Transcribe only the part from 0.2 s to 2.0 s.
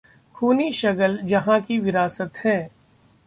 खूनी शगल जहां की